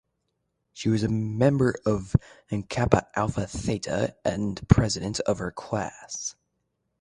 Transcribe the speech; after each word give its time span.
She 0.73 0.89
was 0.89 1.03
a 1.03 1.09
member 1.09 1.75
of 1.85 2.15
Kappa 2.69 3.07
Alpha 3.15 3.45
Theta 3.45 4.15
and 4.25 4.67
president 4.67 5.19
of 5.19 5.37
her 5.37 5.51
class. 5.51 6.35